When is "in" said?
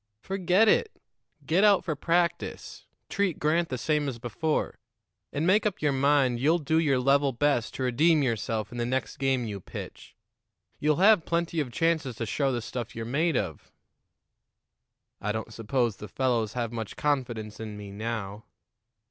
8.71-8.79, 17.59-17.77